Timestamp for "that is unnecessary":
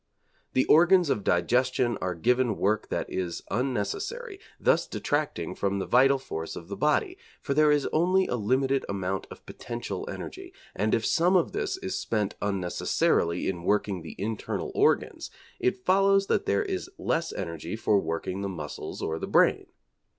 2.89-4.39